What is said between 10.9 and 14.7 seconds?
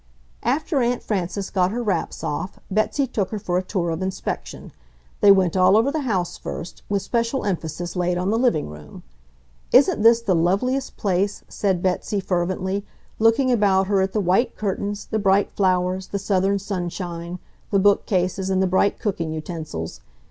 place?" said Betsy, fervently, looking about her at the white